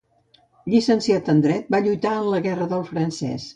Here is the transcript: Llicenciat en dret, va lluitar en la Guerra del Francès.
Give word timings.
Llicenciat 0.73 1.29
en 1.35 1.45
dret, 1.47 1.69
va 1.77 1.83
lluitar 1.89 2.17
en 2.23 2.33
la 2.33 2.43
Guerra 2.49 2.71
del 2.75 2.85
Francès. 2.93 3.49